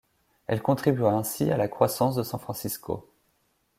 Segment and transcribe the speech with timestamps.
[0.47, 3.07] Elle contribua ainsi à la croissance de San Francisco.